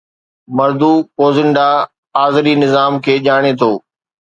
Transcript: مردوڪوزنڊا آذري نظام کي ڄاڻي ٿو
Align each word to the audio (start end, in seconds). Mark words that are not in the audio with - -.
مردوڪوزنڊا 0.57 1.69
آذري 2.25 2.53
نظام 2.65 2.93
کي 3.05 3.13
ڄاڻي 3.25 3.51
ٿو 3.59 3.71